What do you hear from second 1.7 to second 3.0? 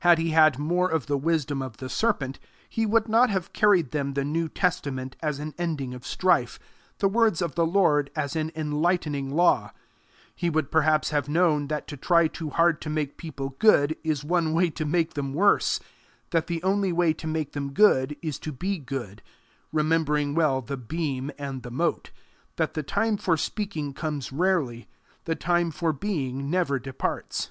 the serpent, he